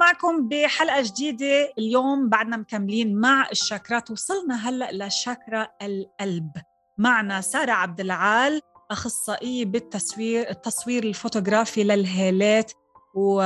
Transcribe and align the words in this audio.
معكم 0.00 0.48
بحلقة 0.48 1.02
جديدة 1.02 1.72
اليوم 1.78 2.28
بعدنا 2.28 2.56
مكملين 2.56 3.14
مع 3.14 3.48
الشاكرات. 3.52 4.10
وصلنا 4.10 4.68
هلأ 4.68 5.06
لشاكرا 5.06 5.68
القلب. 5.82 6.50
معنا 6.98 7.40
سارة 7.40 7.72
عبد 7.72 8.00
العال 8.00 8.60
أخصائية 8.90 9.64
بالتصوير 9.64 10.50
التصوير 10.50 11.04
الفوتوغرافي 11.04 11.84
للهالات 11.84 12.72
و... 13.14 13.42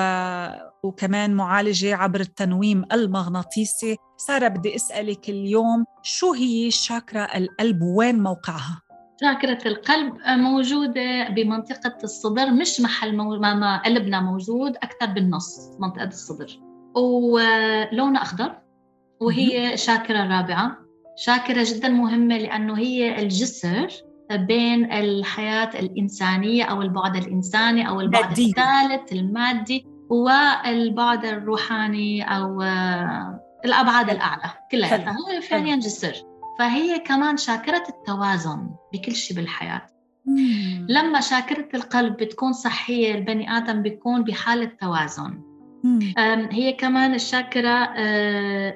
وكمان 0.83 1.35
معالجة 1.35 1.97
عبر 1.97 2.21
التنويم 2.21 2.85
المغناطيسي. 2.93 3.97
سارة 4.17 4.49
بدي 4.49 4.77
أسألك 4.77 5.29
اليوم 5.29 5.85
شو 6.03 6.33
هي 6.33 6.71
شاكرا 6.71 7.37
القلب؟ 7.37 7.83
وين 7.83 8.23
موقعها؟ 8.23 8.84
شاكرة 9.21 9.69
القلب 9.69 10.15
موجودة 10.27 11.29
بمنطقة 11.29 11.97
الصدر 12.05 12.51
مش 12.51 12.81
محل 12.81 13.17
مو... 13.17 13.39
ما 13.39 13.83
قلبنا 13.85 14.21
موجود 14.21 14.77
أكثر 14.77 15.07
بالنص 15.07 15.71
منطقة 15.79 16.05
الصدر. 16.05 16.61
ولونها 16.95 18.23
أخضر 18.23 18.53
وهي 19.21 19.77
شاكرة 19.77 20.39
رابعة. 20.39 20.79
شاكرة 21.17 21.67
جدا 21.69 21.89
مهمة 21.89 22.39
لأنه 22.39 22.79
هي 22.79 23.23
الجسر 23.23 23.89
بين 24.31 24.93
الحياة 24.93 25.71
الإنسانية 25.81 26.65
أو 26.65 26.83
البعد 26.83 27.17
الإنساني 27.17 27.89
أو 27.89 28.01
البعد 28.01 28.29
مادي. 28.29 28.47
الثالث 28.47 29.13
المادي 29.13 29.87
والبعد 30.11 31.25
الروحاني 31.25 32.23
أو 32.37 32.63
الأبعاد 33.65 34.11
الأعلى 34.11 34.51
كلها. 34.71 35.17
فعليا 35.41 35.77
جسر. 35.77 36.34
فهي 36.59 36.99
كمان 36.99 37.37
شاكرة 37.37 37.85
التوازن 37.89 38.71
بكل 38.93 39.15
شيء 39.15 39.37
بالحياة 39.37 39.87
مم. 40.27 40.87
لما 40.89 41.21
شاكرة 41.21 41.69
القلب 41.75 42.17
بتكون 42.17 42.53
صحية 42.53 43.15
البني 43.15 43.57
آدم 43.57 43.83
بيكون 43.83 44.25
بحالة 44.25 44.71
توازن 44.81 45.55
هي 46.51 46.73
كمان 46.73 47.15
الشاكرة 47.15 47.95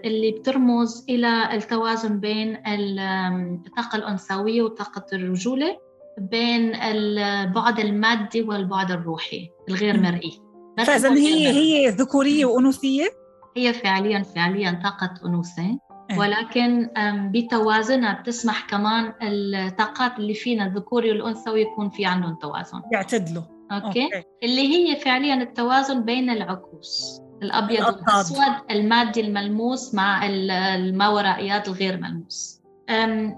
اللي 0.05 0.31
بترمز 0.31 1.05
إلى 1.09 1.55
التوازن 1.55 2.20
بين 2.20 2.59
الطاقة 2.67 3.97
الأنثوية 3.97 4.63
وطاقة 4.63 5.07
الرجولة 5.13 5.79
بين 6.19 6.75
البعد 6.75 7.79
المادي 7.81 8.42
والبعد 8.42 8.91
الروحي 8.91 9.51
الغير 9.69 10.01
مرئي 10.01 10.41
فإذا 10.79 11.15
هي 11.15 11.48
هي 11.48 11.89
ذكورية 11.89 12.45
وأنوثية؟ 12.45 13.09
هي 13.57 13.73
فعليا 13.73 14.23
فعليا 14.23 14.81
طاقة 14.85 15.15
أنوثة. 15.27 15.79
ولكن 16.17 16.91
بتوازنها 17.34 18.20
بتسمح 18.20 18.67
كمان 18.67 19.12
الطاقات 19.23 20.19
اللي 20.19 20.34
فينا 20.34 20.67
الذكوري 20.67 21.11
والانثوي 21.11 21.61
يكون 21.62 21.91
في 21.91 22.06
عندهم 22.06 22.34
توازن. 22.34 22.83
يعتدلوا. 22.92 23.42
okay. 23.73 24.05
okay. 24.05 24.23
اللي 24.42 24.69
هي 24.75 24.97
فعليا 24.97 25.34
التوازن 25.34 26.05
بين 26.05 26.31
العكوس 26.31 27.20
الأبيض 27.42 27.86
والأسود 27.86 28.45
المادي 28.70 29.20
الملموس 29.20 29.95
مع 29.95 30.27
الماورائيات 30.27 31.69
الغير 31.69 32.01
ملموس. 32.01 32.61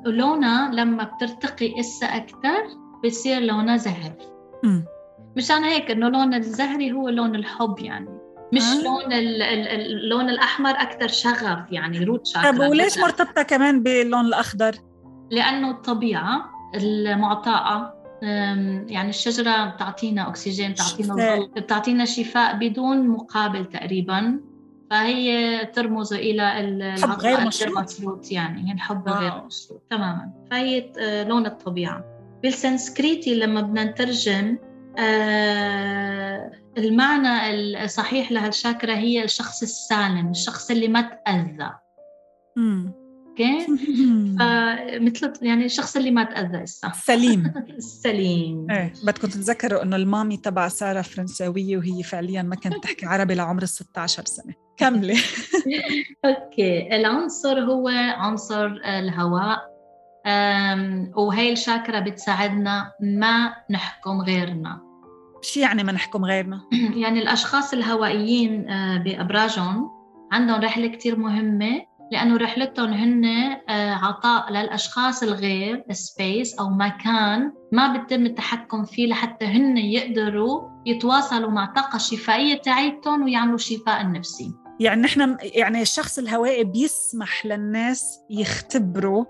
لونها 0.06 0.70
لما 0.72 1.04
بترتقي 1.04 1.80
إسا 1.80 2.06
أكثر 2.06 2.62
بصير 3.04 3.40
لونها 3.40 3.76
زهر 3.76 4.12
مشان 5.36 5.64
هيك 5.64 5.90
إنه 5.90 6.08
لون 6.08 6.34
الزهري 6.34 6.92
هو 6.92 7.08
لون 7.08 7.34
الحب 7.34 7.78
يعني. 7.78 8.19
مش 8.52 8.62
آه. 8.62 8.82
لون 8.82 9.12
اللون 9.12 10.28
الأحمر 10.28 10.70
أكثر 10.70 11.08
شغف 11.08 11.58
يعني 11.72 12.04
root 12.04 12.26
chakra 12.26 12.50
طيب 12.50 12.60
وليش 12.60 12.98
مرتبطة 12.98 13.42
كمان 13.42 13.82
باللون 13.82 14.24
الأخضر؟ 14.24 14.74
لأنه 15.30 15.70
الطبيعة 15.70 16.50
المعطاءة 16.74 18.00
يعني 18.86 19.08
الشجرة 19.08 19.66
بتعطينا 19.66 20.28
أكسجين 20.28 20.72
بتعطينا 20.72 21.48
بتعطينا 21.56 22.04
شفاء 22.04 22.56
بدون 22.56 23.08
مقابل 23.08 23.64
تقريبا. 23.64 24.40
فهي 24.90 25.66
ترمز 25.66 26.12
إلى 26.12 26.60
الحب 26.60 27.10
غير 27.10 27.40
مشروط؟ 27.46 28.32
يعني 28.32 28.72
الحب 28.72 29.06
wow. 29.06 29.18
غير 29.18 29.44
مشروط. 29.46 29.82
تماما. 29.90 30.30
فهي 30.50 30.92
آه، 30.98 31.24
لون 31.24 31.46
الطبيعة. 31.46 32.04
بالسنسكريتي 32.42 33.34
لما 33.34 33.60
بدنا 33.60 33.84
نترجم 33.84 34.58
المعنى 36.78 37.54
الصحيح 37.84 38.32
لهالشاكرا 38.32 38.94
هي 38.94 39.24
الشخص 39.24 39.62
السالم 39.62 40.30
الشخص 40.30 40.70
اللي 40.70 40.88
ما 40.88 41.00
تأذى. 41.00 41.70
okay؟ 43.40 43.66
فمثل 44.38 45.32
يعني 45.42 45.64
الشخص 45.64 45.96
اللي 45.96 46.10
ما 46.10 46.24
تأذى 46.24 46.64
هسه 46.64 46.92
سليم. 46.92 47.52
السليم 47.68 48.70
إيه 48.70 48.92
بدكم 49.04 49.28
تتذكروا 49.28 49.82
إنه 49.82 49.96
المامي 49.96 50.36
تبع 50.36 50.68
سارة 50.68 51.02
فرنساوية 51.02 51.76
وهي 51.76 52.02
فعليا 52.02 52.42
ما 52.42 52.56
كانت 52.56 52.84
تحكي 52.84 53.06
عربي 53.06 53.34
لعمر 53.34 53.62
ال 53.62 53.68
16 53.68 54.24
سنة. 54.24 54.54
كملي. 54.76 55.14
أوكي 56.24 56.96
العنصر 56.96 57.60
هو 57.60 57.88
عنصر 58.16 58.66
الهواء. 58.66 59.69
وهي 61.16 61.52
الشاكرا 61.52 62.00
بتساعدنا 62.00 62.92
ما 63.00 63.54
نحكم 63.70 64.20
غيرنا 64.20 64.90
شو 65.42 65.60
يعني 65.60 65.84
ما 65.84 65.92
نحكم 65.92 66.24
غيرنا؟ 66.24 66.60
يعني 67.02 67.22
الأشخاص 67.22 67.72
الهوائيين 67.72 68.70
آه، 68.70 68.98
بأبراجهم 68.98 69.90
عندهم 70.32 70.60
رحلة 70.60 70.86
كتير 70.86 71.18
مهمة 71.18 71.82
لأنه 72.12 72.36
رحلتهم 72.36 72.92
هن 72.92 73.24
آه، 73.68 73.94
عطاء 73.94 74.52
للأشخاص 74.52 75.22
الغير 75.22 75.84
space 75.90 76.58
أو 76.58 76.70
مكان 76.70 77.52
ما 77.72 77.92
بيتم 77.92 78.26
التحكم 78.26 78.84
فيه 78.84 79.06
لحتى 79.06 79.44
هن 79.44 79.76
يقدروا 79.78 80.68
يتواصلوا 80.86 81.50
مع 81.50 81.64
الطاقة 81.64 81.96
الشفائية 81.96 82.60
تاعيتهم 82.60 83.24
ويعملوا 83.24 83.58
شفاء 83.58 84.00
النفسي 84.00 84.54
يعني 84.80 85.02
نحن 85.02 85.36
يعني 85.40 85.82
الشخص 85.82 86.18
الهوائي 86.18 86.64
بيسمح 86.64 87.46
للناس 87.46 88.20
يختبروا 88.30 89.24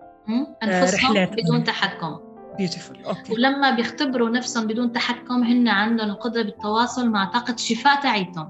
أنفسهم 0.62 1.24
بدون 1.24 1.64
تحكم. 1.64 2.18
beautiful 2.58 3.04
okay 3.04 3.32
ولما 3.32 3.70
بيختبروا 3.70 4.30
نفسهم 4.30 4.66
بدون 4.66 4.92
تحكم 4.92 5.42
هن 5.42 5.68
عندهم 5.68 6.10
القدره 6.10 6.42
بالتواصل 6.42 7.08
مع 7.08 7.24
طاقة 7.24 7.54
الشفاء 7.54 8.00
تاعيتهم. 8.00 8.48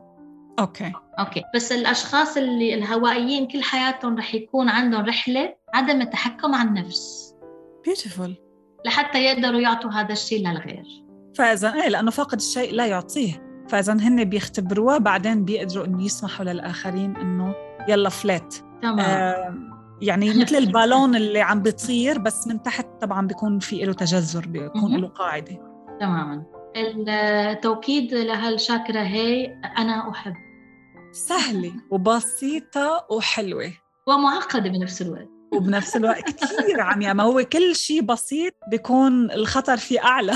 okay 0.58 0.92
okay 1.18 1.42
بس 1.54 1.72
الأشخاص 1.72 2.36
اللي 2.36 2.74
الهوائيين 2.74 3.48
كل 3.48 3.62
حياتهم 3.62 4.18
رح 4.18 4.34
يكون 4.34 4.68
عندهم 4.68 5.04
رحلة 5.04 5.54
عدم 5.74 6.00
التحكم 6.00 6.54
عن 6.54 6.68
النفس. 6.68 7.34
beautiful 7.84 8.36
لحتى 8.86 9.24
يقدروا 9.24 9.60
يعطوا 9.60 9.90
هذا 9.90 10.12
الشيء 10.12 10.48
للغير. 10.48 10.84
فاذا 11.34 11.74
إيه 11.74 11.88
لأنه 11.88 12.10
فاقد 12.10 12.38
الشيء 12.38 12.74
لا 12.74 12.86
يعطيه. 12.86 13.50
فإذا 13.68 13.92
هن 13.92 14.24
بيختبروها 14.24 14.98
بعدين 14.98 15.44
بيقدروا 15.44 15.86
إنه 15.86 16.04
يسمحوا 16.04 16.44
للآخرين 16.44 17.16
إنه 17.16 17.54
يلا 17.88 18.08
float 18.08 18.54
تمام. 18.82 19.00
آه 19.00 19.79
يعني 20.02 20.30
مثل 20.42 20.56
البالون 20.56 21.16
اللي 21.16 21.40
عم 21.40 21.62
بيطير 21.62 22.18
بس 22.18 22.46
من 22.46 22.62
تحت 22.62 22.86
طبعا 23.00 23.26
بيكون 23.26 23.58
في 23.58 23.84
له 23.84 23.92
تجذر 23.92 24.46
بيكون 24.46 24.96
له 24.96 25.08
قاعدة. 25.08 25.58
تماما. 26.00 26.44
التوكيد 26.76 28.14
لهالشاكرا 28.14 29.02
هي 29.02 29.46
أنا 29.78 30.10
أحب. 30.10 30.34
سهلة 31.12 31.72
وبسيطة 31.90 33.06
وحلوة. 33.10 33.72
ومعقدة 34.06 34.70
بنفس 34.70 35.02
الوقت. 35.02 35.28
وبنفس 35.52 35.96
الوقت 35.96 36.30
كثير 36.40 36.80
عم 36.80 37.16
ما 37.16 37.22
هو 37.22 37.44
كل 37.52 37.76
شيء 37.76 38.02
بسيط 38.02 38.54
بيكون 38.70 39.30
الخطر 39.30 39.76
فيه 39.76 40.04
أعلى 40.04 40.34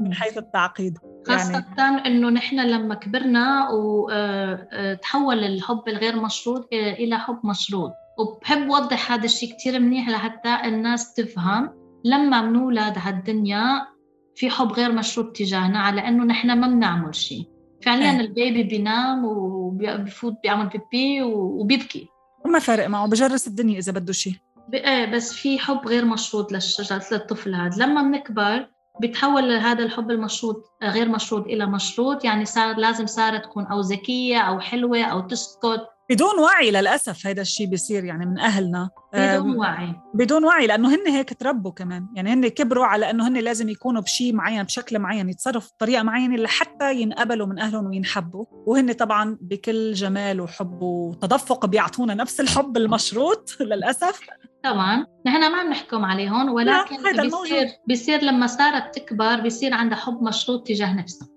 من 0.00 0.14
حيث 0.14 0.38
التعقيد. 0.38 0.98
خاصة 1.26 1.64
يعني 1.78 2.06
إنه 2.06 2.30
نحن 2.30 2.60
لما 2.60 2.94
كبرنا 2.94 3.68
وتحول 3.70 5.38
آه، 5.38 5.44
آه، 5.44 5.46
الحب 5.46 5.82
الغير 5.88 6.20
مشروط 6.20 6.68
إلى 6.72 7.18
حب 7.18 7.40
مشروط. 7.44 7.92
وبحب 8.18 8.68
وضح 8.68 9.12
هذا 9.12 9.24
الشيء 9.24 9.56
كثير 9.56 9.80
منيح 9.80 10.08
لحتى 10.08 10.56
الناس 10.64 11.14
تفهم. 11.14 11.70
لما 12.04 12.42
بنولد 12.42 12.94
هالدنيا 12.96 13.86
في 14.34 14.50
حب 14.50 14.72
غير 14.72 14.92
مشروط 14.92 15.36
تجاهنا 15.36 15.78
على 15.78 16.08
إنه 16.08 16.24
نحن 16.24 16.60
ما 16.60 16.66
بنعمل 16.66 17.14
شيء. 17.14 17.48
فعليا 17.82 18.10
أه. 18.10 18.20
البيبي 18.20 18.62
بينام 18.62 19.24
وبفوت 19.24 20.34
بيعمل 20.42 20.68
بيبي 20.68 21.22
وبيبكي. 21.22 22.08
وما 22.44 22.58
فارق 22.58 22.86
معه 22.86 23.06
بجرس 23.06 23.46
الدنيا 23.46 23.78
إذا 23.78 23.92
بده 23.92 24.12
شيء. 24.12 24.34
إيه 24.74 25.12
بس 25.12 25.32
في 25.32 25.58
حب 25.58 25.80
غير 25.86 26.04
مشروط 26.04 26.52
للشجرة 26.52 27.02
للطفل 27.12 27.54
هذا 27.54 27.84
لما 27.84 28.02
بنكبر 28.02 28.68
بيتحول 29.00 29.52
هذا 29.52 29.84
الحب 29.84 30.10
المشروط 30.10 30.64
غير 30.82 31.08
مشروط 31.08 31.46
إلى 31.46 31.66
مشروط 31.66 32.24
يعني 32.24 32.44
صار 32.44 32.76
لازم 32.76 33.06
سارة 33.06 33.38
تكون 33.38 33.66
أو 33.66 33.80
ذكية 33.80 34.38
أو 34.38 34.60
حلوة 34.60 35.02
أو 35.02 35.20
تسكت. 35.20 35.86
بدون 36.10 36.38
وعي 36.38 36.70
للأسف 36.70 37.26
هذا 37.26 37.42
الشيء 37.42 37.66
بيصير 37.66 38.04
يعني 38.04 38.26
من 38.26 38.38
أهلنا. 38.38 38.90
بدون 39.14 39.56
وعي. 39.56 39.94
بدون 40.14 40.44
وعي 40.44 40.66
لأنه 40.66 40.94
هن 40.94 41.08
هيك 41.08 41.34
تربوا 41.34 41.70
كمان. 41.72 42.06
يعني 42.14 42.32
هن 42.32 42.48
كبروا 42.48 42.84
على 42.84 43.10
إنه 43.10 43.28
هن 43.28 43.36
لازم 43.36 43.68
يكونوا 43.68 44.02
بشيء 44.02 44.34
معين 44.34 44.62
بشكل 44.62 44.98
معين 44.98 45.28
يتصرفوا 45.28 45.70
بطريقة 45.76 46.02
معينة 46.02 46.36
لحتى 46.36 47.00
ينقبلوا 47.00 47.46
من 47.46 47.58
أهلهم 47.58 47.86
وينحبوا. 47.86 48.44
وهن 48.66 48.92
طبعا 48.92 49.38
بكل 49.40 49.92
جمال 49.92 50.40
وحب 50.40 50.82
وتدفق 50.82 51.66
بيعطونا 51.66 52.14
نفس 52.14 52.40
الحب 52.40 52.76
المشروط 52.76 53.56
للأسف. 53.60 54.20
طبعا. 54.64 55.06
نحن 55.26 55.40
ما 55.40 55.56
عم 55.56 55.70
نحكم 55.70 56.04
عليهم 56.04 56.48
ولكن 56.52 57.22
بيصير 57.22 57.66
بيصير 57.86 58.22
لما 58.22 58.46
صارت 58.46 58.98
تكبر 58.98 59.40
بيصير 59.40 59.74
عندها 59.74 59.98
حب 59.98 60.22
مشروط 60.22 60.66
تجاه 60.66 60.94
نفسها. 60.94 61.28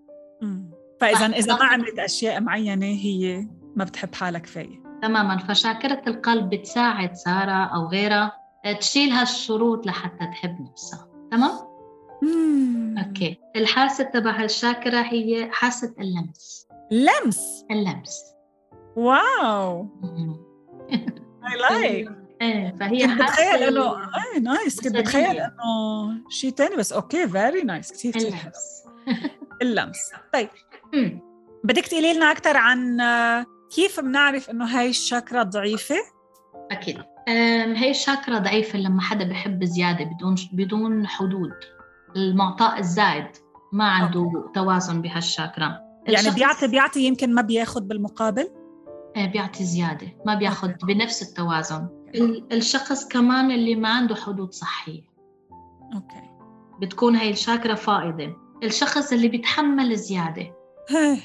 فاذا 1.02 1.26
إذا 1.26 1.56
ما 1.56 1.66
عملت 1.66 2.00
أشياء 2.00 2.42
معينة 2.42 2.86
هي 2.86 3.48
ما 3.80 3.86
بتحب 3.86 4.16
حالها 4.16 4.40
كفايه 4.40 4.84
تماما. 5.02 5.38
فشاكرة 5.38 6.02
القلب 6.08 6.50
بتساعد 6.50 7.14
سارة 7.14 7.76
أو 7.76 7.88
غيرها 7.88 8.32
تشيل 8.80 9.10
هالشروط 9.10 9.86
لحتى 9.86 10.28
تحب 10.28 10.62
نفسها. 10.72 11.08
تمام؟ 11.32 11.52
مم. 12.22 12.96
أوكي. 12.98 13.40
الحاسة 13.56 14.04
تبع 14.04 14.44
الشاكرة 14.44 15.02
هي 15.02 15.50
حاسة 15.52 15.96
اللمس. 16.00 16.68
لمس 16.92 17.66
اللمس. 17.72 18.24
wow. 18.96 19.88
I 21.44 21.58
like 21.62 22.10
إيه 22.42 22.76
فهي 22.80 23.08
كنت 23.08 23.22
بتخيل 23.22 23.64
انه 23.64 23.98
إيه 24.34 24.40
nice 24.40 24.82
كنت 24.82 24.96
بتخيل 24.96 25.40
إنه 25.40 26.22
شيء 26.30 26.52
ثاني 26.52 26.76
بس 26.76 26.94
okay 26.94 27.28
very 27.28 27.62
nice 27.62 27.92
كثير 27.92 28.12
كثير 28.14 28.28
اللمس. 28.28 28.84
اللمس. 29.62 30.12
طيب. 30.34 30.50
بدك 31.64 31.86
تقولي 31.86 32.14
لنا 32.14 32.32
أكثر 32.32 32.58
عن 32.58 32.98
كيف 33.76 34.00
بنعرف 34.00 34.50
إنه 34.50 34.66
هاي 34.66 34.90
الشاكرا 34.90 35.44
ضعيفة؟ 35.44 35.96
أكيد. 36.72 36.98
هي 37.76 37.90
الشاكرا 37.90 38.38
ضعيفة 38.40 38.80
لما 38.80 39.02
حدا 39.02 39.30
بحب 39.30 39.64
زيادة 39.64 40.06
بدون 40.06 40.36
بدون 40.54 41.08
حدود. 41.08 41.54
المعطاء 42.16 42.80
الزائد 42.80 43.28
ما 43.74 43.86
عنده 43.86 44.20
okay. 44.20 44.54
توازن 44.56 45.02
بهالشاكرا 45.02 45.80
يعني 46.08 46.36
بيعطي 46.36 46.68
بيعطي 46.68 47.00
يمكن 47.00 47.34
ما 47.34 47.42
بياخذ 47.42 47.82
بالمقابل؟ 47.82 48.50
إيه 49.16 49.26
بيعطي 49.26 49.64
زيادة 49.64 50.08
ما 50.26 50.36
بياخذ 50.36 50.72
بنفس 50.84 51.22
التوازن. 51.22 51.88
الشخص 52.52 53.08
كمان 53.08 53.52
اللي 53.52 53.76
ما 53.76 53.90
عنده 53.90 54.16
حدود 54.16 54.54
صحية. 54.54 55.02
okay. 55.96 56.30
بتكون 56.82 57.16
هاي 57.16 57.30
الشاكرا 57.30 57.76
فائضة. 57.76 58.36
الشخص 58.64 59.14
اللي 59.14 59.28
بيتحمل 59.28 59.96
زيادة. 59.96 60.56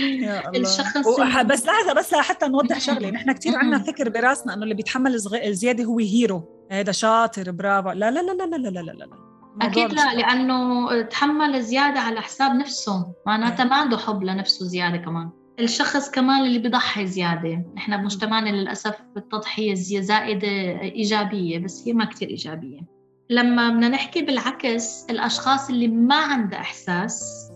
يا 0.00 0.40
الله. 0.48 0.60
الشخص 0.60 1.20
بس 1.44 1.66
لحظة 1.66 1.92
بس 1.92 2.14
لحتى 2.14 2.46
نوضح 2.48 2.80
شغله 2.80 3.10
نحن 3.10 3.32
كثير 3.32 3.56
عندنا 3.58 3.78
فكر 3.78 4.08
براسنا 4.08 4.54
إنه 4.54 4.62
اللي 4.62 4.74
بيتحمل 4.74 5.14
الزياده 5.44 5.84
هو 5.84 5.98
hero 5.98 6.66
هذا 6.70 6.92
شاطر 6.92 7.50
برافو. 7.50 7.90
لا 7.90 8.10
لا 8.10 8.20
لا 8.20 8.32
لا 8.32 8.44
لا 8.44 8.56
لا 8.56 8.80
لا 8.80 8.92
لا 8.92 9.08
أكيد 9.62 9.92
لا 9.92 10.14
لأنه 10.14 11.02
تحمل 11.02 11.62
زيادة 11.62 12.00
على 12.00 12.20
حساب 12.20 12.54
نفسه. 12.54 13.06
معناتها 13.26 13.64
ما 13.64 13.76
عنده 13.76 13.96
حب 13.96 14.22
لنفسه 14.24 14.66
زيادة 14.66 14.96
كمان. 14.96 15.30
الشخص 15.60 16.10
كمان 16.10 16.46
اللي 16.46 16.58
بيضحي 16.58 17.06
زيادة. 17.06 17.64
نحن 17.76 17.96
بمجتمعنا 17.96 18.50
للأسف 18.50 18.94
التضحية 19.16 19.74
زائدة 20.00 20.48
إيجابية 20.80 21.58
بس 21.58 21.82
هي 21.86 21.92
ما 21.92 22.04
كتير 22.04 22.28
إيجابية. 22.28 22.80
لما 23.30 23.68
بدنا 23.70 23.88
نحكي 23.88 24.22
بالعكس 24.22 25.06
الأشخاص 25.10 25.68
اللي 25.70 25.88
ما 25.88 26.16
عندها 26.16 26.60
إحساس 26.60 27.50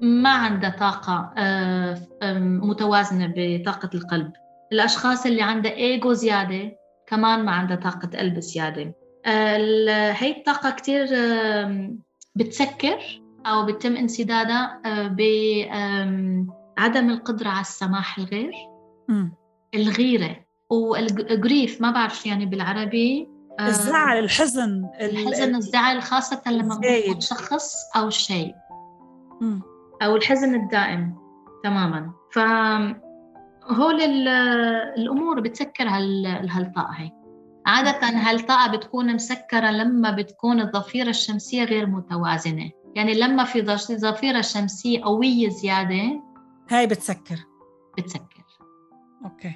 ما 0.00 0.30
عندها 0.30 0.70
طاقة 0.70 1.32
آه، 1.38 1.98
متوازنة 2.38 3.32
بطاقة 3.36 3.90
القلب. 3.94 4.32
الأشخاص 4.72 5.26
اللي 5.26 5.42
عندها 5.42 5.72
إيجو 5.72 6.12
زيادة 6.12 6.72
كمان 7.06 7.44
ما 7.44 7.52
عندها 7.52 7.76
طاقة 7.76 8.18
قلب 8.18 8.40
زيادة. 8.40 8.94
هي 10.12 10.36
الطاقة 10.36 10.70
كتير 10.70 11.06
بتسكر 12.34 12.98
أو 13.46 13.66
بتم 13.66 13.96
انسدادها 13.96 14.80
آه، 14.86 15.08
بعدم 16.78 17.10
القدرة 17.10 17.48
على 17.48 17.60
السماح 17.60 18.18
الغير. 18.18 18.52
الغيرة 19.74 20.36
والجريف 20.70 21.80
ما 21.80 21.90
بعرف 21.90 22.26
يعني 22.26 22.46
بالعربي 22.46 23.28
آه، 23.60 23.68
الزعل 23.68 24.18
الحزن 24.18 24.88
الحزن 25.00 25.54
الزعل 25.54 26.02
خاصة 26.02 26.42
لما 26.46 26.78
بيكون 26.78 27.20
شخص 27.20 27.74
أو 27.96 28.10
شيء. 28.10 28.54
أو 30.02 30.16
الحزن 30.16 30.54
الدائم 30.54 31.16
تماما. 31.64 32.12
ف 32.32 32.38
هول 33.72 34.00
الأمور 34.98 35.40
بتسكر 35.40 35.88
هالطاقة 35.88 36.92
هي. 36.92 37.10
عادة 37.66 38.06
هالطاقة 38.06 38.76
بتكون 38.76 39.14
مسكرة 39.14 39.70
لما 39.70 40.10
بتكون 40.10 40.60
الظفيرة 40.60 41.08
الشمسية 41.08 41.64
غير 41.64 41.86
متوازنة. 41.86 42.70
يعني 42.94 43.14
لما 43.14 43.44
في 43.44 43.62
ظفيرة 43.96 44.40
شمسية 44.40 45.02
قوية 45.02 45.48
زيادة 45.48 46.22
هاي 46.70 46.86
بتسكر. 46.86 47.46
بتسكر. 47.98 48.44
okay. 49.24 49.54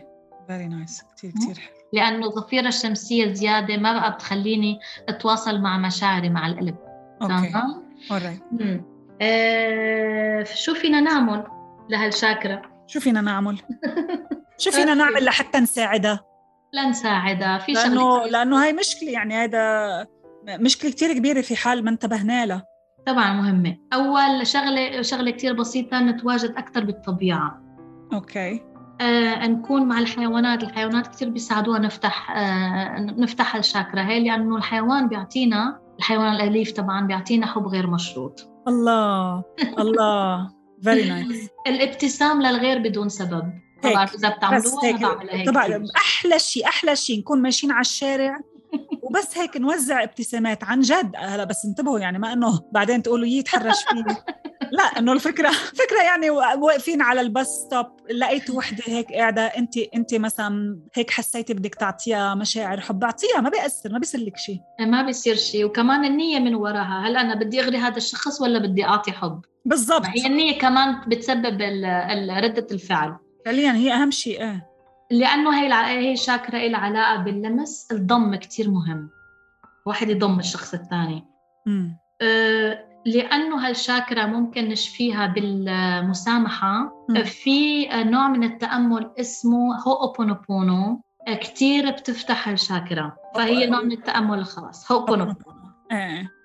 very 0.48 0.68
nice 0.68 1.02
كثير 1.16 1.30
كثير 1.30 1.54
حلو. 1.54 1.74
لأنه 1.92 2.26
الظفيره 2.26 2.68
الشمسية 2.68 3.32
زياده 3.32 3.76
ما 3.76 3.92
بقى 3.92 4.12
بتخليني 4.12 4.78
أتواصل 5.08 5.60
مع 5.60 5.78
مشاعري 5.78 6.30
مع 6.30 6.46
القلب. 6.46 6.76
okay. 7.22 7.52
alright 8.10 8.42
آه 9.20 10.42
شو 10.42 10.74
فينا 10.74 11.00
نعمل 11.00 11.44
لهالشاكرة؟ 11.88 12.62
شو 12.86 13.00
فينا 13.00 13.20
نعمل؟ 13.20 13.58
شو 14.62 14.70
فينا 14.70 14.94
نعمل 14.94 15.24
لحتى 15.24 15.58
نساعدها؟ 15.60 16.20
لنساعدها 16.72 17.58
في 17.58 17.72
لأنه 17.72 18.26
لأنه 18.26 18.62
هاي 18.64 18.72
مشكلة 18.72 19.10
يعني 19.10 19.34
هذا 19.34 20.06
مشكلة 20.48 20.90
كثير 20.90 21.12
كبيرة 21.12 21.40
في 21.40 21.56
حال 21.56 21.84
ما 21.84 21.90
انتبهنا 21.90 22.46
لها. 22.46 22.64
طبعا 23.06 23.32
مهمة. 23.32 23.76
أول 23.92 24.46
شغلة 24.46 25.02
شغلة 25.02 25.30
كثير 25.30 25.52
بسيطة 25.52 26.00
نتواجد 26.00 26.50
أكثر 26.50 26.84
بالطبيعة. 26.84 27.62
أوكي. 28.12 28.62
آه 29.00 29.46
نكون 29.46 29.88
مع 29.88 29.98
الحيوانات. 29.98 30.62
الحيوانات 30.62 31.06
كثير 31.06 31.30
بيساعدونا 31.30 31.78
نفتح 31.78 32.30
آه 32.30 32.98
نفتح 32.98 33.56
الشاكرا 33.56 34.02
هي 34.02 34.24
لأنه 34.24 34.56
الحيوان 34.56 35.08
بيعطينا 35.08 35.80
الحيوان 35.98 36.32
الأليف 36.32 36.72
طبعا 36.72 37.06
بيعطينا 37.06 37.46
حب 37.46 37.66
غير 37.66 37.86
مشروط. 37.86 38.49
الله 38.68 39.44
الله. 39.78 40.50
very 40.82 41.08
nice 41.08 41.48
الابتسام 41.66 42.42
للغير 42.42 42.78
بدون 42.78 43.08
سبب. 43.08 43.52
طبعا 43.82 44.04
إذا 44.04 44.28
بتعملوها 44.28 44.84
هيك. 44.84 45.48
طبعا 45.48 45.84
أحلى 45.96 46.38
شيء 46.38 46.66
أحلى 46.66 46.96
شيء 46.96 47.18
نكون 47.18 47.42
ماشيين 47.42 47.72
على 47.72 47.80
الشارع 47.80 48.40
وبس 49.02 49.38
هيك 49.38 49.56
نوزع 49.56 50.02
ابتسامات 50.02 50.64
عن 50.64 50.80
جد. 50.80 51.12
هلا 51.16 51.44
بس 51.44 51.64
انتبهوا 51.64 51.98
يعني 51.98 52.18
ما 52.18 52.32
إنه 52.32 52.60
بعدين 52.72 53.02
تقولوا 53.02 53.26
يتحرش 53.26 53.84
فيه 53.84 54.24
لا 54.72 54.82
إنه 54.82 55.12
الفكرة 55.12 55.50
فكرة 55.50 56.02
يعني 56.04 56.30
واقفين 56.30 57.02
على 57.02 57.20
ال 57.20 57.27
bus 57.27 57.48
stop 57.48 57.86
لقيت 58.10 58.50
وحدة 58.50 58.84
هيك 58.86 59.12
قاعدة 59.12 59.42
انت 59.42 59.76
انت 59.94 60.14
مثلا 60.14 60.78
هيك 60.94 61.10
حسيتي 61.10 61.54
بدك 61.54 61.74
تعطيها 61.74 62.34
مشاعر 62.34 62.80
حب 62.80 63.04
اعطيها 63.04 63.40
ما 63.40 63.50
بيأثر 63.50 63.92
ما 63.92 63.98
بيصير 63.98 64.20
لك 64.20 64.36
شيء 64.36 64.60
ما 64.80 65.02
بيصير 65.02 65.34
شيء 65.34 65.64
وكمان 65.64 66.04
النية 66.04 66.38
من 66.38 66.54
وراها 66.54 67.06
هل 67.06 67.16
أنا 67.16 67.34
بدي 67.34 67.60
أغري 67.60 67.78
هذا 67.78 67.96
الشخص 67.96 68.42
ولا 68.42 68.58
بدي 68.58 68.84
أعطي 68.84 69.12
حب؟ 69.12 69.40
بالضبط. 69.64 70.06
هي 70.06 70.26
النية 70.26 70.58
كمان 70.58 71.00
بتسبب 71.06 71.62
ردة 72.44 72.66
الفعل. 72.72 73.16
فعليا 73.44 73.72
هي 73.72 73.92
أهم 73.92 74.10
شيء 74.10 74.42
إيه. 74.42 74.66
لأنه 75.10 75.60
هي 75.60 75.98
هي 75.98 76.16
شاكرة 76.16 76.58
لها 76.58 76.78
علاقة 76.78 77.16
باللمس 77.16 77.88
الضم 77.92 78.34
كثير 78.34 78.70
مهم. 78.70 79.10
واحد 79.86 80.08
يضم 80.08 80.38
الشخص 80.38 80.74
الثاني. 80.74 81.24
أه 82.22 82.89
لأنه 83.06 83.68
هالشاكرا 83.68 84.26
ممكن 84.26 84.68
نشفيها 84.68 85.26
بالمسامحة. 85.26 86.92
في 87.24 87.88
نوع 87.88 88.28
من 88.28 88.44
التأمل 88.44 89.10
اسمه 89.20 89.76
هوبونوبونو 89.76 91.02
كثير 91.26 91.90
بتفتح 91.90 92.48
الشاكرا 92.48 93.16
فهي 93.34 93.66
نوع 93.66 93.80
من 93.80 93.92
التأمل 93.92 94.38
الخاص 94.38 94.92
هوبونوبونو 94.92 95.56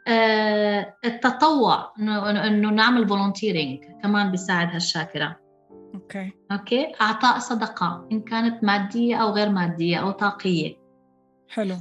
آه 0.07 0.95
التطوع. 1.05 1.93
إنه 1.99 2.69
نعمل 2.69 3.07
volunteering 3.07 3.79
كمان 4.03 4.31
بيساعد 4.31 4.69
هالشاكرا 4.69 5.35
okay. 5.95 6.31
okay؟ 6.51 6.93
أعطاء 7.01 7.39
صدقة 7.39 8.07
إن 8.11 8.21
كانت 8.21 8.63
مادية 8.63 9.15
أو 9.15 9.29
غير 9.29 9.49
مادية 9.49 9.97
أو 9.97 10.11
طاقية. 10.11 10.75
حلو. 11.49 11.75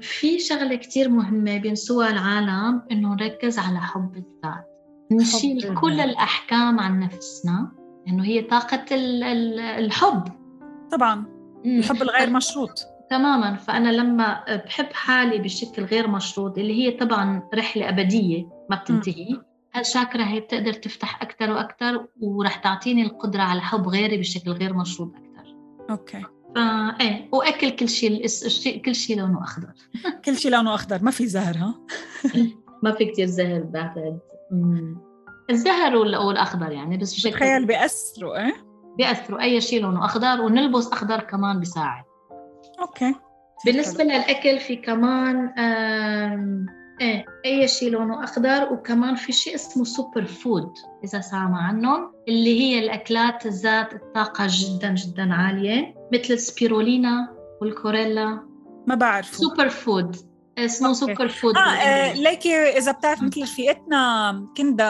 في 0.00 0.38
شغلة 0.38 0.74
كتير 0.74 1.08
مهمة 1.08 1.58
بينسوها 1.58 2.10
العالم 2.10 2.82
إنه 2.90 3.14
نركز 3.14 3.58
على 3.58 3.80
حب 3.80 4.16
الذات. 4.16 4.66
نشيل 5.12 5.74
كل 5.74 6.00
الأحكام 6.00 6.80
عن 6.80 7.00
نفسنا 7.00 7.72
إنه 8.08 8.24
هي 8.24 8.42
طاقة 8.42 8.84
الحب. 9.78 10.24
طبعا. 10.92 11.24
الحب 11.66 12.02
الغير 12.02 12.30
مشروط. 12.30 12.86
تماما. 13.10 13.56
فأنا 13.56 13.88
لما 13.88 14.44
بحب 14.64 14.92
حالي 14.92 15.38
بشكل 15.38 15.84
غير 15.84 16.08
مشروط 16.08 16.58
اللي 16.58 16.72
هي 16.72 16.90
طبعا 16.90 17.42
رحلة 17.54 17.88
أبدية 17.88 18.48
ما 18.70 18.76
بتنتهي 18.76 19.40
هالشاكرا 19.74 20.24
هي 20.24 20.40
بتقدر 20.40 20.72
تفتح 20.72 21.22
أكثر 21.22 21.50
وأكثر 21.50 22.06
ورح 22.20 22.56
تعطيني 22.56 23.02
القدرة 23.02 23.42
على 23.42 23.60
حب 23.60 23.88
غيري 23.88 24.16
بشكل 24.16 24.50
غير 24.50 24.74
مشروط 24.74 25.14
أكثر 25.16 25.56
okay. 25.90 26.20
فا 26.20 26.35
إيه 27.00 27.28
وأكل 27.32 27.70
كل 27.70 27.88
شيء 27.88 28.26
كل 28.78 28.94
شيء 28.94 29.18
لونه 29.18 29.42
أخضر. 29.42 29.72
كل 30.24 30.36
شيء 30.36 30.50
لونه 30.50 30.74
أخضر 30.74 31.02
ما 31.02 31.10
في 31.10 31.26
زهر 31.26 31.56
ها؟ 31.56 31.74
ما 32.82 32.92
في 32.92 33.04
كثير 33.04 33.26
زهر 33.26 33.60
بعتقد. 33.60 34.18
الزهر 35.50 35.96
والأخضر 35.96 36.72
يعني 36.72 36.96
بس 36.96 37.14
بشكل 37.14 37.32
تخيل 37.32 37.66
بيأثروا 37.66 38.44
إيه؟ 38.44 38.54
بيأثروا 38.98 39.42
أي 39.42 39.60
شيء 39.60 39.82
لونه 39.82 40.04
أخضر 40.04 40.40
ونلبس 40.40 40.86
أخضر 40.92 41.20
كمان 41.20 41.60
بيساعد 41.60 42.04
okay. 42.80 43.14
بالنسبة 43.66 44.04
للأكل 44.04 44.58
في 44.58 44.76
كمان 44.76 45.52
إيه 47.00 47.24
اي 47.44 47.68
شيء 47.68 47.90
لونه 47.90 48.24
أخضر 48.24 48.72
وكمان 48.72 49.14
في 49.14 49.32
شيء 49.32 49.54
اسمه 49.54 49.84
super 49.84 50.24
food 50.24 50.72
إذا 51.04 51.20
سامع 51.20 51.68
عنهم 51.68 52.12
اللي 52.28 52.60
هي 52.60 52.78
الأكلات 52.78 53.46
ذات 53.46 53.94
الطاقة 53.94 54.46
جدا 54.50 54.94
جدا 54.94 55.34
عالية 55.34 55.94
مثل 56.12 56.34
السبيرولينا 56.34 57.36
والكلوريلا. 57.60 58.40
ما 58.86 58.94
بعرف 58.94 59.26
super 59.26 59.68
food 59.68 60.16
اسمه 60.58 60.88
okay. 60.88 61.00
super 61.00 61.28
food 61.28 61.56
آه, 61.56 61.60
آه 61.60 62.12
ليكي 62.12 62.54
إذا 62.54 62.92
بتعرف 62.92 63.22
مثل 63.22 63.42
رفيقتنا 63.42 64.32
كندا 64.56 64.86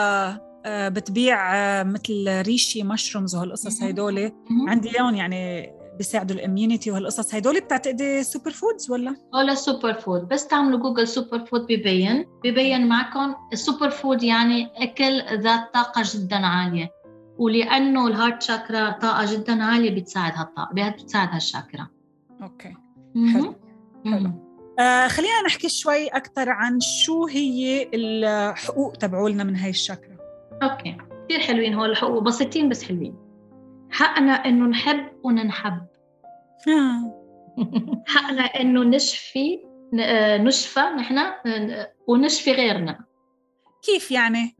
آه 0.65 0.89
بتبيع 0.89 1.55
آه 1.55 1.83
مثل 1.83 2.41
reishi 2.41 2.83
mushrooms 2.83 3.35
وهالقصص 3.35 3.83
هدول 3.83 4.31
عندي 4.67 4.89
اياهم 4.89 5.15
يعني 5.15 5.71
بيساعدوا 5.97 6.35
ال 6.35 6.41
immunity 6.41 6.91
وهالقصص 6.91 7.35
هدول 7.35 7.59
بتعتقدي 7.59 8.23
super 8.23 8.51
foods 8.51 8.91
ولا؟ 8.91 9.15
ولا 9.33 9.55
super 9.55 9.93
food 9.93 10.27
بس 10.27 10.47
تعملوا 10.47 10.79
Google 10.79 11.07
super 11.07 11.45
food 11.45 11.61
ببين. 11.61 12.25
ببين 12.43 12.87
معكم 12.87 13.35
السوبر 13.53 13.89
food 13.89 14.23
يعني 14.23 14.69
أكل 14.75 15.21
ذات 15.41 15.73
طاقة 15.73 16.03
جدا 16.05 16.35
عالية. 16.35 16.91
ولأنه 17.37 18.07
ال 18.07 18.13
heart 18.13 18.41
chakra 18.41 18.91
طاقة 18.91 19.33
جدا 19.33 19.63
عالية 19.63 20.01
بتساعد 20.01 20.33
هالطاقه 20.35 20.89
بتساعد 20.89 21.29
هالشاكرا 21.31 21.87
أوكي. 22.41 22.73
حلو. 23.33 23.55
حلو. 24.05 24.31
آه 24.79 25.07
خلينا 25.07 25.41
نحكي 25.45 25.69
شوي 25.69 26.07
أكثر 26.07 26.49
عن 26.49 26.79
شو 26.79 27.25
هي 27.25 27.89
الحقوق 27.93 28.93
تبعولنا 28.93 29.43
من 29.43 29.55
هاي 29.55 29.69
الشاكرا 29.69 30.17
okay. 30.63 30.97
كثير 31.29 31.39
حلوين 31.39 31.73
هول 31.73 31.89
الحقوق. 31.89 32.23
بسيطين 32.23 32.69
بس 32.69 32.83
حلوين. 32.83 33.15
حقنا 33.91 34.31
إنه 34.31 34.65
نحب 34.65 35.11
وننحب. 35.23 35.87
آه. 36.67 37.23
حقنا 38.07 38.43
إنه 38.43 38.83
نشفي 38.83 39.59
آه، 39.99 40.37
نشفى 40.37 40.79
نحن 40.79 41.19
ونشفي 42.07 42.51
غيرنا. 42.51 42.99
كيف 43.85 44.11
يعني؟ 44.11 44.57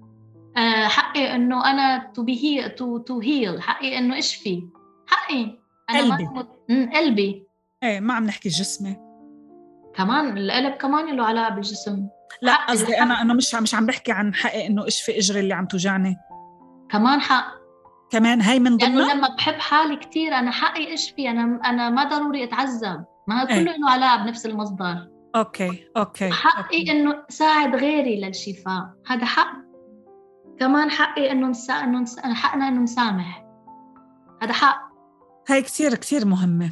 آه، 0.58 0.88
حقي 0.88 1.36
إنه 1.36 1.72
أنا 1.72 2.12
to 2.16 2.24
be 2.24 2.70
to 2.70 2.98
to 2.98 3.20
heal 3.20 3.62
حقي 3.62 3.98
إنه 3.98 4.18
أشفي. 4.18 4.64
حقي. 5.08 5.58
أنا 5.90 6.00
قلبي. 6.00 6.24
ما 6.24 6.92
قلبي. 6.96 7.48
إيه 7.84 8.00
ما 8.00 8.14
عم 8.14 8.26
نحكي 8.26 8.50
جسمي. 8.50 8.96
كمان 9.96 10.38
القلب 10.38 10.74
كمان 10.74 11.16
له 11.18 11.26
علاقة 11.26 11.56
بالجسم. 11.56 12.08
لا 12.42 12.56
قصدي 12.66 13.02
أنا 13.02 13.22
أنا 13.22 13.34
مش 13.34 13.56
مش 13.56 13.76
عم 13.76 13.86
بحكي 13.86 14.12
عن 14.12 14.34
حقي 14.34 14.68
إنه 14.68 14.88
أشفي 14.88 15.18
إجري 15.18 15.40
اللي 15.40 15.54
عم 15.54 15.66
توجعني. 15.66 16.18
كمان 16.90 17.22
حق. 17.22 17.54
كمان 18.10 18.42
هاي 18.42 18.60
من 18.60 18.78
ضمنها 18.78 19.06
لأنه 19.06 19.14
لما 19.14 19.36
بحب 19.36 19.54
حالي 19.54 19.96
كثير 19.96 20.34
أنا 20.34 20.52
حقي 20.52 20.94
اشفي 20.94 21.30
أنا 21.30 21.60
أنا 21.66 21.90
ما 21.90 22.04
ضروري 22.04 22.44
أتعذب. 22.44 23.06
ما 23.28 23.46
كله 23.46 23.58
إيه. 23.58 23.78
له 23.78 23.90
علاقة 23.90 24.24
بنفس 24.24 24.46
المصدر. 24.46 25.08
okay 25.36 25.84
okay 25.98 26.32
حقي 26.32 26.64
okay. 26.64 26.92
إنه 26.92 27.24
ساعد 27.30 27.76
غيري 27.76 28.22
للشفاء. 28.22 28.90
هذا 29.08 29.26
حق. 29.26 29.54
كمان 30.60 30.92
حقي 30.92 31.32
إنه 31.32 31.48
نسا... 31.48 31.74
إنه 31.74 32.00
نس... 32.00 32.20
حقنا 32.20 32.68
إنه 32.68 32.82
نسامح. 32.82 33.46
هذا 34.42 34.54
حق. 34.54 34.82
هاي 35.50 35.62
كثير 35.62 35.96
كثير 35.96 36.26
مهمة. 36.26 36.70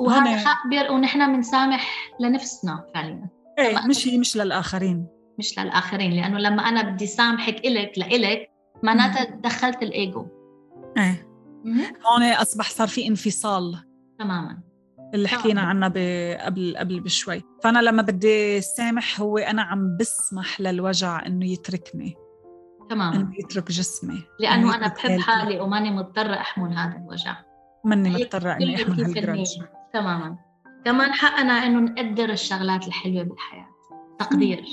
وهذا 0.00 0.36
حق 0.36 0.66
بير 0.66 0.92
ونحن 0.92 1.32
بنسامح 1.32 2.10
لنفسنا 2.20 2.84
فعليا. 2.94 3.28
إيه 3.58 3.86
مش 3.86 4.06
مش 4.06 4.36
للآخرين. 4.36 5.06
مش 5.38 5.58
للآخرين 5.58 6.12
لأنه 6.12 6.38
لما 6.38 6.68
أنا 6.68 6.82
بدي 6.82 7.06
سامحك 7.06 7.56
إلك 7.64 7.92
لإلك 7.96 8.50
معناتها 8.82 9.24
دخلت 9.24 9.82
الإيجو. 9.82 10.26
إيه. 10.96 11.30
هون 12.06 12.22
أصبح 12.22 12.70
صار 12.70 12.88
في 12.88 13.08
انفصال 13.08 13.84
تماما. 14.18 14.62
اللي 15.14 15.28
حكينا 15.28 15.60
عنها 15.60 15.88
قبل 16.44 16.74
قبل 16.78 17.00
بشوي. 17.00 17.42
فأنا 17.62 17.78
لما 17.78 18.02
بدي 18.02 18.60
سامح 18.60 19.20
هو 19.20 19.38
أنا 19.38 19.62
عم 19.62 19.96
بسمح 19.96 20.60
للوجع 20.60 21.26
إنه 21.26 21.46
يتركني. 21.46 22.14
تماما. 22.90 23.16
إنه 23.16 23.32
يترك 23.38 23.68
جسمي. 23.68 24.22
لأنه 24.40 24.74
أنا 24.74 24.88
بحب 24.88 25.20
حالي 25.20 25.60
وماني 25.60 25.90
مضطرة 25.90 26.34
أحمل 26.34 26.76
هذا 26.76 26.96
الوجع. 26.96 27.36
ماني 27.84 28.10
مضطرة 28.10 28.52
إني 28.52 28.74
أحمل 28.74 29.04
هالجرج 29.04 29.46
تماما. 29.92 30.38
كمان 30.84 31.12
حقنا 31.12 31.52
إنه 31.52 31.80
نقدر 31.80 32.30
الشغلات 32.30 32.88
الحلوة 32.88 33.22
بالحياة. 33.22 33.68
تقدير. 34.18 34.64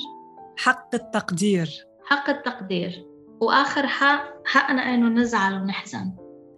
حق 0.57 0.95
التقدير. 0.95 1.69
حق 2.05 2.29
التقدير. 2.29 3.05
وآخر 3.41 3.87
حق 3.87 4.23
حقنا 4.45 4.81
إنه 4.81 5.09
نزعل 5.21 5.61
ونحزن. 5.61 6.11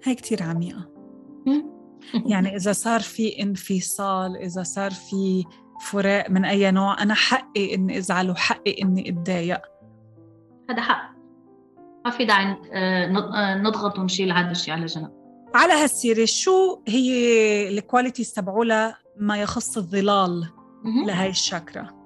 هاي 0.05 0.15
كتير 0.15 0.43
عميقة. 0.43 0.89
يعني 2.25 2.55
إذا 2.55 2.71
صار 2.71 2.99
في 2.99 3.41
انفصال 3.43 4.37
إذا 4.37 4.63
صار 4.63 4.91
في 4.91 5.43
فراق 5.81 6.29
من 6.29 6.45
أي 6.45 6.71
نوع 6.71 7.03
أنا 7.03 7.13
حقي 7.13 7.75
إني 7.75 7.97
أزعل 7.97 8.29
وحقي 8.29 8.81
إني 8.81 9.09
أتضايق. 9.09 9.61
هذا 10.69 10.81
حق. 10.81 11.11
ما 12.05 12.11
في 12.11 12.25
داعي 12.25 12.45
آه، 12.45 13.05
آه، 13.33 13.57
نضغط 13.57 13.99
ونشيل 13.99 14.31
هذا 14.31 14.51
الشيء 14.51 14.73
على 14.73 14.85
جنب. 14.85 15.11
على 15.55 15.73
هالسيرة 15.73 16.25
شو 16.25 16.81
هي 16.87 17.69
ال 17.69 17.76
qualities 17.76 18.33
تبعولها 18.33 18.97
ما 19.19 19.41
يخص 19.41 19.77
الظلال 19.77 20.49
لهي 21.05 21.29
الشاكرا 21.29 21.98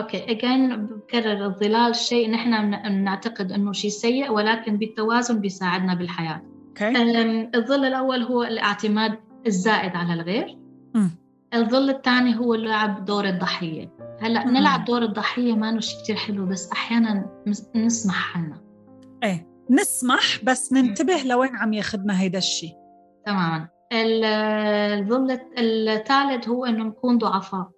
okay. 0.00 0.30
again 0.30 0.86
بكرر 0.86 1.46
الظلال 1.46 1.96
شيء 1.96 2.30
نحن 2.30 2.70
بنعتقد 2.70 3.52
إنه 3.52 3.72
شيء 3.72 3.90
سيء 3.90 4.32
ولكن 4.32 4.76
بالتوازن 4.76 5.40
بيساعدنا 5.40 5.94
بالحياة. 5.94 6.42
أوكي. 6.68 7.48
الظل 7.54 7.84
الأول 7.84 8.22
هو 8.22 8.42
الاعتماد 8.42 9.18
الزائد 9.46 9.96
على 9.96 10.12
الغير. 10.12 10.58
م. 10.94 11.08
الظل 11.54 11.90
الثاني 11.90 12.38
هو 12.38 12.54
لعب 12.54 13.04
دور 13.04 13.24
الضحية. 13.24 13.92
هلأ 14.20 14.46
م. 14.46 14.50
نلعب 14.50 14.84
دور 14.84 15.02
الضحية 15.02 15.52
ما 15.52 15.80
شيء 15.80 16.00
كثير 16.02 16.16
حلو 16.16 16.46
بس 16.46 16.72
أحيانا 16.72 17.26
نسمح 17.76 18.14
حالنا 18.14 18.60
إيه. 19.24 19.48
نسمح 19.70 20.44
بس 20.44 20.72
ننتبه 20.72 21.22
لوين 21.22 21.56
عم 21.56 21.72
ياخذنا 21.72 22.20
هيدا 22.20 22.38
الشيء. 22.38 22.72
تماما. 23.26 23.68
الظل 23.92 25.40
الثالث 25.58 26.48
هو 26.48 26.64
إنه 26.66 26.84
نكون 26.84 27.18
ضعفاء 27.18 27.70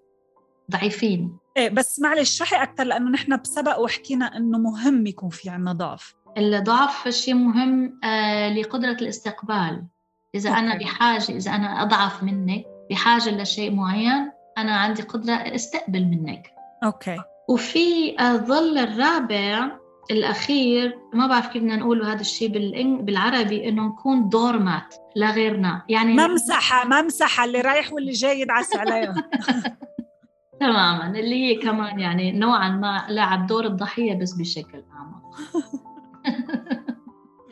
ضعيفين. 0.70 1.36
إيه 1.56 1.68
بس 1.68 2.00
معلش 2.00 2.42
اشرحي 2.42 2.62
أكثر 2.62 2.85
لأنه 2.85 3.11
نحن 3.11 3.37
بسبق 3.37 3.78
وحكينا 3.78 4.37
إنه 4.37 4.59
مهم 4.59 5.06
يكون 5.06 5.28
في 5.28 5.50
عندنا 5.50 5.73
ضعف. 5.73 6.14
الضعف 6.38 7.09
شيء 7.09 7.35
مهم 7.35 8.00
آه 8.04 8.49
لقدرة 8.49 8.92
الاستقبال. 8.92 9.85
إذا 10.35 10.50
okay. 10.50 10.61
أنا 10.61 10.78
بحاجة 10.78 11.32
إذا 11.32 11.50
أنا 11.50 11.82
أضعف 11.82 12.23
منك 12.23 12.64
بحاجة 12.90 13.30
لشيء 13.30 13.75
معين 13.75 14.32
أنا 14.59 14.76
عندي 14.76 15.02
قدرة 15.02 15.35
أستقبل 15.35 16.04
منك. 16.04 16.50
okay. 16.84 17.18
وفي 17.49 18.16
الظل 18.21 18.78
الرابع 18.78 19.71
الأخير 20.11 20.99
ما 21.14 21.26
بعرف 21.26 21.47
كيف 21.47 21.62
بدنا 21.62 21.76
نقوله 21.76 22.12
هذا 22.12 22.21
الشيء 22.21 22.49
بالعربي 23.02 23.68
إنه 23.68 23.87
نكون 23.87 24.28
doormat 24.28 24.94
لغيرنا 25.16 25.82
يعني 25.88 26.12
ممسحه 26.12 26.88
ممسحه 26.88 27.44
اللي 27.44 27.61
رايح 27.61 27.92
واللي 27.92 28.12
جاي 28.12 28.40
يدعس 28.40 28.76
عليها 28.76 29.14
تماما. 30.66 31.07
اللي 31.07 31.35
هي 31.35 31.54
كمان 31.54 32.00
يعني 32.00 32.33
نوعا 32.33 32.69
ما 32.69 33.07
لعب 33.09 33.47
دور 33.47 33.66
الضحية 33.66 34.14
بس 34.14 34.33
بشكل 34.33 34.83
اعمق 34.92 35.23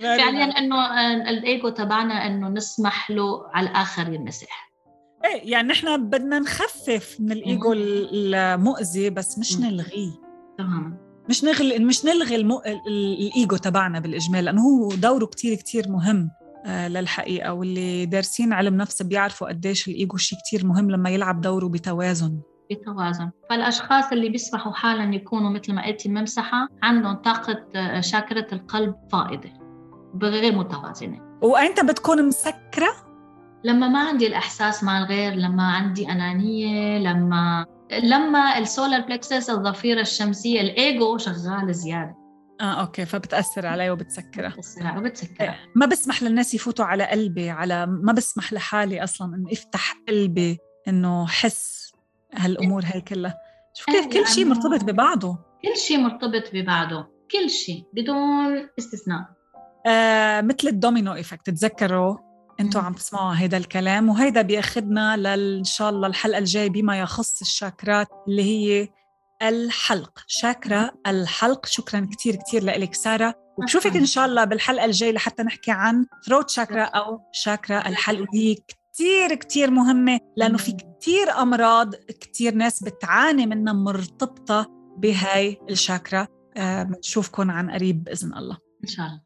فعليا 0.00 0.44
إنه 0.44 1.10
الإيجو 1.30 1.68
تبعنا 1.68 2.26
إنه 2.26 2.48
نسمح 2.48 3.10
له 3.10 3.46
على 3.54 3.70
الآخر 3.70 4.12
ينمسح 4.12 4.70
إيه 5.24 5.50
يعني 5.50 5.68
نحن 5.68 6.10
بدنا 6.10 6.38
نخفف 6.38 7.16
من 7.20 7.32
الإيجو 7.32 7.72
المؤذي 7.72 9.10
بس 9.10 9.38
مش 9.38 9.60
نلغيه. 9.60 10.12
تماما. 10.58 10.96
مش 11.28 11.44
نلغي 11.44 11.78
مش 11.78 12.04
نلغي 12.04 12.36
المو... 12.36 12.62
الإيجو 12.86 13.56
تبعنا 13.56 14.00
بالإجمال 14.00 14.44
لأنه 14.44 14.62
هو 14.62 14.88
دوره 14.88 15.26
كتير 15.26 15.56
كتير 15.56 15.88
مهم 15.88 16.30
آه 16.66 16.88
للحقيقة. 16.88 17.52
واللي 17.52 18.06
دارسين 18.06 18.52
علم 18.52 18.76
نفس 18.76 19.02
بيعرفوا 19.02 19.48
قديش 19.48 19.88
الإيجو 19.88 20.16
شيء 20.16 20.38
كتير 20.38 20.66
مهم 20.66 20.90
لما 20.90 21.10
يلعب 21.10 21.40
دوره 21.40 21.68
بتوازن. 21.68 22.40
بتوازن 22.70 23.30
فالأشخاص 23.50 24.12
اللي 24.12 24.28
بيسمحوا 24.28 24.72
حالا 24.72 25.14
يكونوا 25.14 25.50
مثل 25.50 25.72
ما 25.72 25.86
قلتي 25.86 26.08
ممسحة 26.08 26.68
عندهم 26.82 27.14
طاقة 27.14 27.66
آه، 27.74 28.00
شاكرة 28.00 28.46
القلب 28.52 28.94
فائضة 29.12 29.50
غير 30.22 30.58
متوازنة. 30.58 31.38
وأنت 31.42 31.84
بتكون 31.84 32.28
مسكرة؟ 32.28 32.92
لما 33.64 33.88
ما 33.88 34.08
عندي 34.08 34.26
الإحساس 34.26 34.84
مع 34.84 34.98
الغير 34.98 35.32
لما 35.32 35.62
عندي 35.62 36.10
أنانية 36.12 36.98
لما 36.98 37.66
لما 38.02 38.58
ال 38.58 38.65
solar 38.65 39.00
plexus 39.00 39.50
الضفيرة 39.50 40.00
الشمسية 40.00 40.60
الإيجو 40.60 41.18
شغال 41.18 41.74
زيادة. 41.74 42.20
آه 42.60 42.80
okay 42.80 43.04
فبتأثر 43.06 43.66
علي 43.66 43.90
وبتسكرها 43.90 44.48
بتأثر 44.48 44.86
علي 44.86 44.98
وبتسكرها 44.98 45.56
ما 45.76 45.86
بسمح 45.86 46.22
للناس 46.22 46.54
يفوتوا 46.54 46.84
على 46.84 47.04
قلبي 47.04 47.50
على 47.50 47.86
ما 47.86 48.12
بسمح 48.12 48.52
لحالي 48.52 49.04
أصلا 49.04 49.34
إنه 49.34 49.52
افتح 49.52 49.94
قلبي 50.08 50.58
إنه 50.88 51.26
حس 51.26 51.79
هالأمور 52.34 52.82
هي 52.84 53.00
كلها 53.00 53.34
شوف 53.74 53.86
كيف 53.86 54.06
كل 54.06 54.26
شيء 54.26 54.44
مرتبط 54.44 54.84
ببعضه. 54.84 55.38
كل 55.64 55.76
شيء 55.76 55.98
مرتبط 55.98 56.50
ببعضه. 56.54 57.06
كل 57.30 57.50
شيء 57.50 57.84
بدون 57.94 58.68
استثناء. 58.78 59.24
آه 59.86 60.40
مثل 60.40 60.68
ال 60.68 60.75
domino 60.75 61.14
effect 61.14 61.46
تتذكروا 61.46 62.16
أنتوا 62.60 62.80
عم 62.80 62.92
تسمعوا 62.92 63.34
هيدا 63.36 63.56
الكلام 63.56 64.08
وهيدا 64.08 64.42
بياخذنا 64.42 65.16
لأن 65.16 65.64
شاء 65.64 65.90
الله 65.90 66.06
الحلقة 66.06 66.38
الجاية 66.38 66.70
بما 66.70 67.00
يخص 67.00 67.40
الشاكرات 67.40 68.08
اللي 68.28 68.42
هي 68.42 68.88
الحلق. 69.42 70.18
شاكرا 70.26 70.90
الحلق. 71.06 71.66
شكرا 71.66 72.08
كثير 72.12 72.36
كثير 72.36 72.64
لك 72.64 72.94
سارة. 72.94 73.34
وبشوفك 73.58 73.96
إن 73.96 74.06
شاء 74.06 74.26
الله 74.26 74.44
بالحلقة 74.44 74.84
الجاية 74.84 75.12
لحتى 75.12 75.42
نحكي 75.42 75.70
عن 75.70 76.06
throat 76.26 76.50
chakra 76.50 76.82
أو 76.84 77.20
شاكرا 77.32 77.88
الحلق 77.88 78.20
وهي 78.20 78.56
كثير 79.00 79.34
كثير 79.34 79.70
مهمة 79.70 80.20
لأنه 80.36 80.58
في 80.58 80.72
كثير 80.72 81.30
أمراض 81.30 81.94
كثير 81.94 82.54
ناس 82.54 82.82
بتعاني 82.82 83.46
منها 83.46 83.72
مرتبطة 83.72 84.66
بهاي 84.96 85.58
الشاكرا. 85.70 86.26
بنشوفكم 86.56 87.50
آه 87.50 87.54
عن 87.54 87.70
قريب 87.70 88.04
بإذن 88.04 88.34
الله. 88.34 88.58
إن 88.84 88.88
شاء 88.88 89.06
الله. 89.06 89.20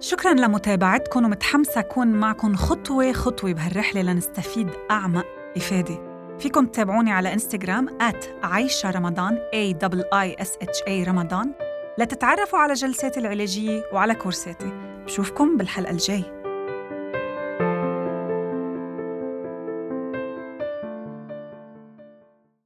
شكرا 0.00 0.34
لمتابعتكم 0.34 1.24
ومتحمسة 1.24 1.80
أكون 1.80 2.08
معكم 2.08 2.56
خطوة 2.56 3.12
خطوة 3.12 3.52
بهالرحلة 3.52 4.02
لنستفيد 4.02 4.70
أعمق 4.90 5.26
إفادة. 5.56 6.08
فيكم 6.38 6.66
تتابعوني 6.66 7.12
على 7.12 7.32
إنستغرام 7.32 7.98
عايشة 8.42 8.90
رمضان 8.90 9.38
A 9.38 9.74
I 10.14 10.44
S 10.44 10.50
H 10.50 10.88
A 10.88 11.08
رمضان. 11.08 11.54
لتتعرفوا 11.98 12.58
على 12.58 12.74
جلساتي 12.74 13.20
العلاجية 13.20 13.82
وعلى 13.92 14.14
كورساتي. 14.14 14.87
بشوفكم 15.08 15.56
بالحلقة 15.56 15.90
الجاي 15.90 16.24